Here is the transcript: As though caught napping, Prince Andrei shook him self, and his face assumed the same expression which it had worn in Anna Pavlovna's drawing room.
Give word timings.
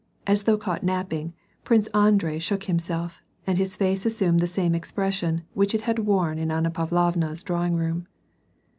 As 0.25 0.45
though 0.45 0.57
caught 0.57 0.81
napping, 0.81 1.35
Prince 1.63 1.85
Andrei 1.93 2.39
shook 2.39 2.63
him 2.63 2.79
self, 2.79 3.21
and 3.45 3.59
his 3.59 3.75
face 3.75 4.03
assumed 4.03 4.39
the 4.39 4.47
same 4.47 4.73
expression 4.73 5.43
which 5.53 5.75
it 5.75 5.81
had 5.81 5.99
worn 5.99 6.39
in 6.39 6.49
Anna 6.49 6.71
Pavlovna's 6.71 7.43
drawing 7.43 7.75
room. 7.75 8.07